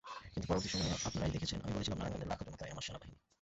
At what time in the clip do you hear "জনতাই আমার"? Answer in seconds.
2.47-2.85